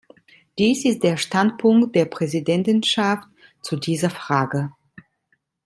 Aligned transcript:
Dies 0.57 0.83
ist 0.83 1.03
der 1.03 1.15
Standpunkt 1.15 1.95
der 1.95 2.05
Präsidentschaft 2.05 3.27
zu 3.61 3.75
dieser 3.75 4.09
Frage. 4.09 4.73